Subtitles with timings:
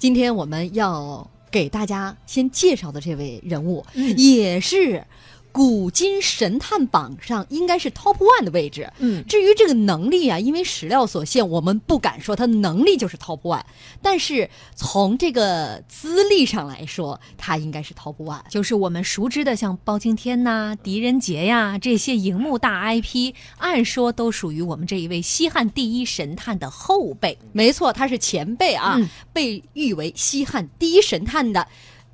[0.00, 4.16] 今天我们要给大家先介绍的这位人物，嗯。
[4.16, 5.04] 也是
[5.52, 8.90] 古今神探榜上应该是 top one 的位置。
[8.98, 13.62] 嗯，至于这个能力啊，因为史料所限，我们不敢说他能力就是 top one，
[14.00, 18.40] 但是从这个资历上来说，他应该是 top one。
[18.48, 27.38] 就是我们熟知的像包青天呐、狄仁杰呀这些荧幕大 IP，按说都属于我们这一位西汉第一神探的后辈。
[27.52, 31.66] 没错，他是前辈啊，嗯被誉为西汉第一神探的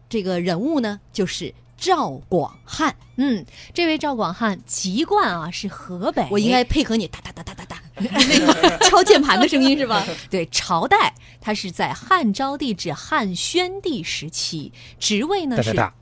[0.08, 2.94] 这个人物呢，就是赵广汉。
[3.16, 10.04] 嗯，这位赵广汉籍贯啊是河北，我应该配合你哒哒哒哒哒哒那个 敲键盘的声音是吧？
[10.30, 15.94] 对朝代，他是在汉昭帝至汉宣帝时期，职位呢是哒哒哒，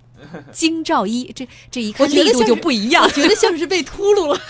[0.52, 4.40] 京兆一，这这一看力度就不一样，觉得像是被秃噜了。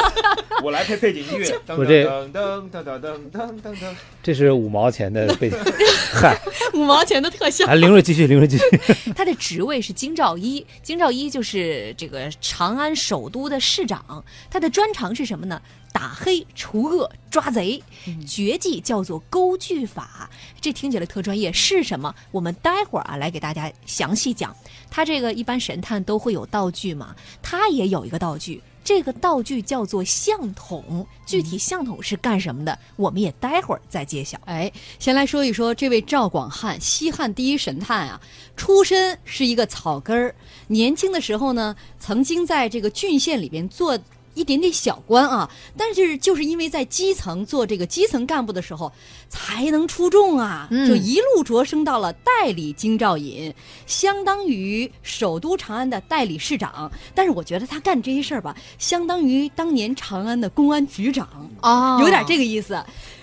[0.62, 5.58] 我来配背景音乐，我这噔噔噔噔噔噔噔，这是五毛钱的背景，
[6.14, 6.36] 嗨，
[6.72, 7.66] 五毛钱的特效。
[7.66, 8.64] 来，凌睿继续，凌睿继续。
[9.14, 14.24] 他的职位是京兆一，京兆一就是这个长安首都的市长。
[14.50, 15.60] 他的专长是什么呢？
[15.96, 17.82] 打黑除恶抓贼，
[18.26, 20.28] 绝技叫做钩锯法。
[20.60, 22.14] 这听起来特专业，是什么？
[22.30, 24.54] 我们待会儿啊来给大家详细讲。
[24.90, 28.62] 他这个一般神探都会有道具嘛，他也有一个道具。
[28.84, 34.38] 这个道具叫做相筒，具体相筒是干什么的，我们也待会儿再揭晓。
[34.44, 38.20] 哎，先来说一说这位赵广汉，西汉第一神探啊，
[38.54, 40.34] 出身是一个草根儿，
[40.66, 43.98] 年轻的时候呢，曾经在这个郡县里边做。
[44.36, 48.92] 一点点小官啊，但是就是因为在基层做这个基层干部的时候，
[49.28, 53.52] 才能出众啊，嗯就一路擢升到了代理京兆尹，
[53.86, 56.92] 相当于首都长安的代理市长。
[57.14, 61.26] 但是我觉得他干这些事儿吧，相当于当年长安的公安局长。
[61.62, 62.80] 哦有点这个意思。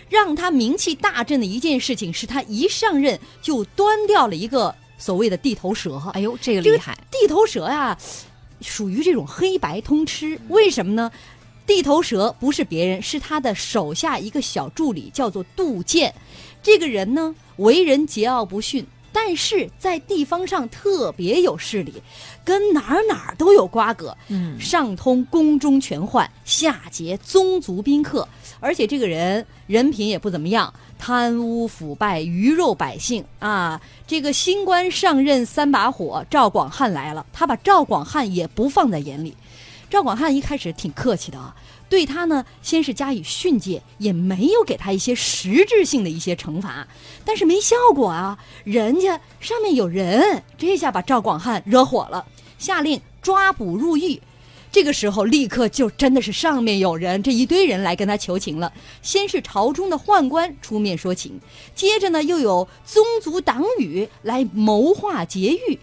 [0.10, 6.00] 让他名气大振的一件事情是他一上任就端掉了一个所谓的地头蛇。
[6.14, 6.96] 哎呦，这个这个厉害！
[7.10, 7.98] 地头蛇呀，
[8.64, 10.40] 属于这种黑白通吃。
[10.48, 11.12] 为什么呢？
[11.66, 16.14] 地头蛇不是别人，是他的手下一个小助理，叫做杜建。
[16.62, 21.94] 这个人呢，为人桀骜不驯，但是在地方上特别有势力，
[22.44, 24.18] 跟哪儿哪儿都有瓜葛。
[24.28, 28.28] 嗯，上通宫中权宦，下结宗族宾客，
[28.60, 33.80] 而且这个人人品也不怎么样，贪污腐败，鱼肉百姓啊！
[34.08, 39.36] 这个新官上任三把火，赵广汉来了，他把赵广汉也不放在眼里。
[39.94, 41.56] 赵广汉一开始挺客气的啊，
[41.88, 46.88] 对他呢先是加以训诫，也没有给他一些实质性的一些惩罚，
[47.24, 52.26] 但是没效果啊，人家上面有人，这下把赵广汉惹火了，
[52.58, 54.20] 下令抓捕入狱。
[54.72, 58.74] 这个时候，立刻就真的是上面有人，这一堆人来跟他求情了。
[59.04, 61.40] 先是朝中的宦官出面说情，
[61.76, 65.78] 接着呢又有宗族党羽来谋划劫狱，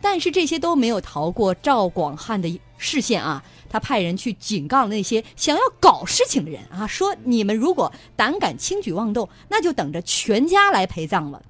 [0.00, 3.42] 但是这些都没有逃过赵广汉的视线啊。
[3.68, 11.42] 他派人去警告那些想要搞事情的人啊，说你们如果胆敢轻举妄动，那就等着全家来陪葬了。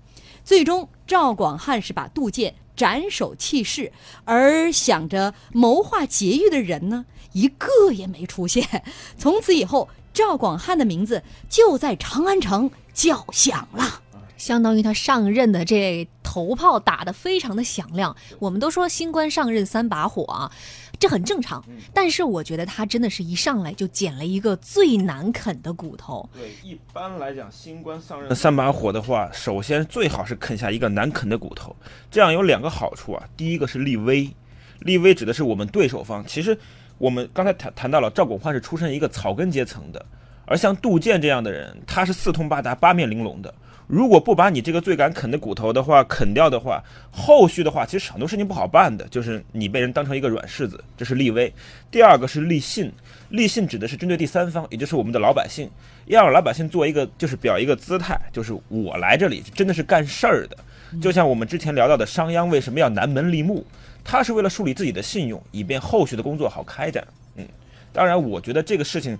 [0.44, 3.93] 最终，赵广汉是把杜建斩首弃市，
[4.25, 8.84] 而想着谋划劫狱的人呢，一个也没出现。
[9.19, 14.03] 从此以后，赵广汉的名字就在长安城叫响了。
[14.37, 18.15] 相当于他上任的这头炮打得非常的响亮。
[18.38, 20.53] 我们都说新官上任三把火啊，
[20.98, 21.64] 这很正常。
[21.94, 26.28] 但是我觉得他真的是一上来就捡了一个最难啃的骨头。
[26.34, 31.74] 对，一般来讲，新官上任三把火的话，首先最好是啃下一个难啃的骨头，
[32.10, 33.28] 这样有两个好处啊。
[33.36, 34.30] 第一个是立威，
[34.80, 36.24] 立威指的是我们对手方。
[36.26, 36.58] 其实
[36.98, 40.04] 我们刚才谈谈到了赵广焕是出身一个草根阶层的，
[40.46, 43.52] 而像杜建这样的人，他是四通八达、八面玲珑的。
[43.88, 51.52] 如果不把你这个最敢啃的骨头的话啃掉的话，后续的话其实很多事情不好办的，就是你被人当成一个软柿子，这是立威。
[51.88, 52.90] 第二个是立信，
[53.28, 55.70] 立信指的是针对第三方，也就是我们的老百姓，
[56.06, 60.56] 要让老百姓做一个就是表一个姿态，就是我来这里真的是干事儿的。
[61.00, 63.65] 就像我们之前聊到的商鞅为什么要南门立木，
[64.03, 67.06] 他是为了树立自己的信用，以便后续的工作好开展。
[67.36, 67.47] 嗯，
[67.92, 69.16] 当然，我觉得这个事情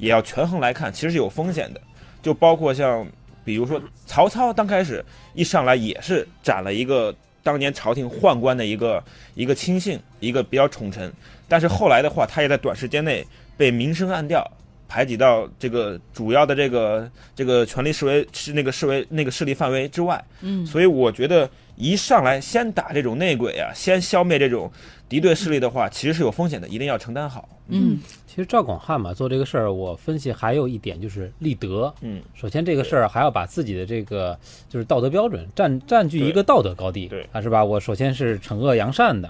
[0.00, 1.80] 也要权衡来看，其实是有风险的，
[2.20, 3.06] 就包括像。
[3.42, 5.02] 比如说，曹操刚开始
[5.34, 7.12] 一上来也是斩了一个
[7.42, 9.02] 当年朝廷宦官的一个
[9.34, 11.10] 一个亲信，一个比较宠臣。
[11.48, 13.26] 但是后来的话，他也在短时间内
[13.56, 14.46] 被明升暗调，
[14.86, 20.22] 排挤到这个主要的这个这个权力视为是那个视为那个势力范围之外。
[20.42, 24.70] 嗯，所以我觉得一上来先打这种内鬼啊，先消灭这种
[25.08, 27.48] 敌对势力的话，其实是有风险的，一定要承担好。
[27.68, 27.98] 嗯
[28.30, 31.92] 其实赵广汉嘛做这个事儿，我分析还有一点就是立德。
[32.00, 34.38] 嗯，首先这个事儿还要把自己的这个
[34.68, 37.64] 就是道德标准占占据一个道德高地，对啊是吧？
[37.64, 39.28] 我首先是惩恶扬善的。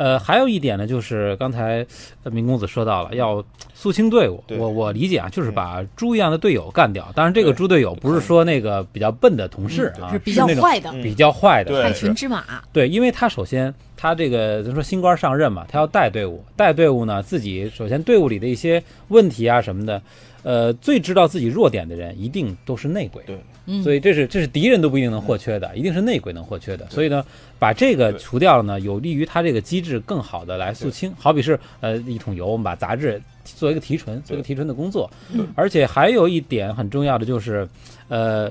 [0.00, 1.86] 呃，还有一点呢，就是刚才
[2.22, 3.44] 呃明公子说到了要
[3.74, 7.06] 肃清队伍，我我理解啊，就是把猪一样的队友干掉。
[7.14, 10.90] 当然，这个猪队友不是说那个比较笨的同事啊，是比较坏的。
[10.92, 12.42] 嗯比较坏的，对害群之马，
[12.72, 20.00] 对，因为他首先他这个咱说新官上任嘛，他要带队伍，带队伍呢，自己首先队伍里的一些问题啊什么的，
[20.42, 23.22] 呃，最知道自己弱点的人一定都是内鬼。
[23.26, 26.88] 对嗯，所以这是这是敌人都不一定能获缺的，一定是内鬼能获缺的。
[26.88, 27.24] 所以呢，
[27.58, 31.12] 把这个除掉了呢，有利于他这个机制更好的来肃清。
[31.18, 35.44] 好比是呃一桶油，我们把杂质做一个提纯，做一个提纯的工作对。
[35.54, 37.68] 而且还有一点很重要的就是，
[38.08, 38.50] 呃，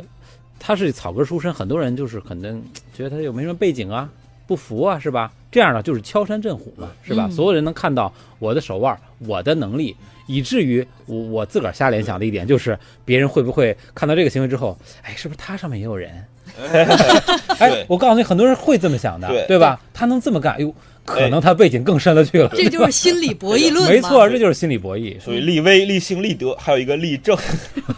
[0.60, 2.62] 他是草根出身，很多人就是可能
[2.94, 4.08] 觉得他又没什么背景啊，
[4.50, 5.32] 不服啊，是吧？
[5.52, 7.28] 这样呢，就是敲山震虎嘛，是吧？
[7.30, 9.96] 嗯所有人能看到我的手腕，我的能力。
[10.26, 16.26] 以至于我我自个儿瞎联想的一点就是，别人会不会看到这个行为之后，哎，是不是他上面也有人？
[17.60, 19.80] 哎，我告诉你，很多人会这么想的，对吧？
[19.94, 20.74] 他能这么干，哎呦，
[21.04, 22.50] 可能他背景更深了去了。
[22.56, 23.86] 这就是心理博弈论。
[23.90, 25.20] 没错，这就是心理博弈。
[25.20, 27.38] 所以立威、立信、立德，还有一个立正。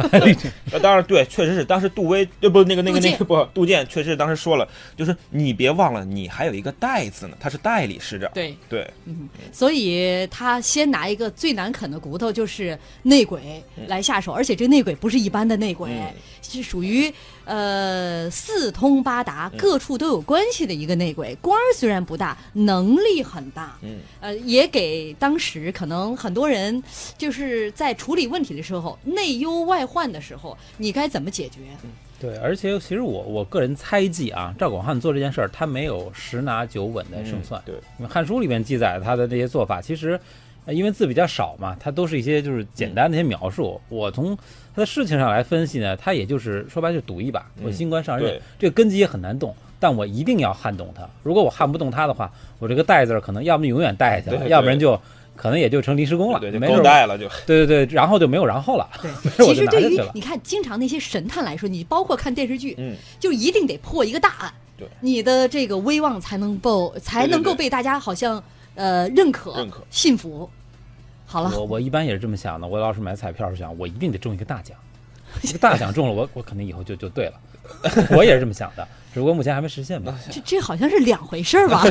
[0.71, 8.31] 呃，当然对，确实是当时杜威，对不，那个那个那个不，杜建确实当时说了，就是你别忘了，你还有一个代字呢，他是代理市长。
[8.33, 8.89] 对，对，
[9.51, 16.07] 所以他先拿一个最难啃的骨头，就是内鬼来下手，而且这内鬼不是一般的内鬼，嗯
[16.41, 17.09] 是属于
[17.51, 21.35] 呃四通八达、嗯各处都有关系的一个内鬼。
[21.41, 26.81] 官儿虽然不大，能力很大，嗯，呃，也给当时可能很多人
[27.17, 31.59] 就是在处理问题的时候，内忧外患的时候，你该怎么解决？
[32.19, 37.61] 对，而且其实我我个人猜忌啊，赵广汉做这件事儿，他没有十拿九稳的胜算。
[37.65, 40.19] 对，因为《汉书》里面记载他的这些做法，其实，呃
[40.67, 43.79] 因为字比较少嘛，它都是一些就是简单的一些描述。
[43.89, 44.37] 我从
[44.73, 47.41] 他的事情上来分析呢，他也就是说白了就赌一把。
[47.57, 51.07] 嗯我新官上任对，这个根基也很难动，但我一定要撼动它。
[51.23, 54.99] 如果我撼不动它的话，我这个带字可能要么永远带下去了，要不然就
[55.35, 56.79] 可能也就成临时工了，对，就没准儿。
[56.79, 57.27] 够带了就。
[57.45, 59.11] 对对对，然后就没有然后了，对，
[59.45, 59.99] 其实对于。
[60.13, 68.41] 你看，经常那些神探来说，你包括看电视剧，嗯，就一定得破一个大案，对你的这个威望才能够才能够被大家好像
[68.75, 69.83] 呃认可、认可。
[69.89, 70.49] 信服。
[71.25, 74.77] 好了，我我一般也是这么想的，我要是买彩票是想我一定得中一个大奖，
[75.41, 77.33] 这个大奖中了，我我肯定以后就就对了，
[78.11, 80.17] 我也是这么想的，只不过目前还没实现吧。
[80.31, 81.83] 这这好像是两回事儿吧？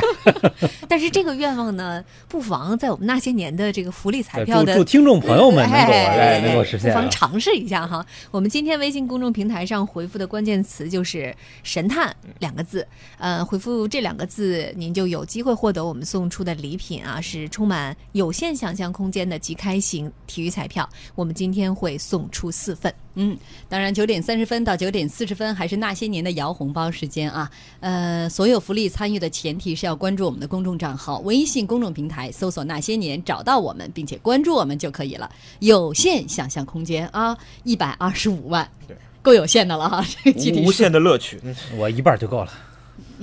[0.88, 7.10] 但是这个愿望呢，不妨在我们那些年的这个福利彩票的祝祝听众朋友们能够哎哎能够实现啊不妨。
[7.10, 8.04] 尝试一下哈。
[8.30, 11.34] 我们今天微信公众平台上回复的关键词就是
[11.64, 12.86] “神探”两个字，
[13.18, 20.88] 呃，回复这两个字，您就有机会获得我们送出的礼品啊，是充满有限想象空间的即开型体育彩票。
[21.14, 22.92] 我们今天会送出四份。
[23.18, 23.34] 嗯，
[23.66, 27.50] 当然九点三十分到九点四十分还是那些年的姚红包时间啊。
[27.80, 35.30] 呃，所有福利参与的前提是要关注我们的公众账号，微信公众平台搜索“那些年”找到我们，并且关注我们就可以了。
[35.60, 40.04] 有限想象空间啊，一百二十五万对，够有限的了哈。
[40.24, 41.40] 这个具体无限的乐趣。
[41.42, 42.52] 嗯我一半就够了。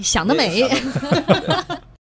[0.02, 0.64] 想得美。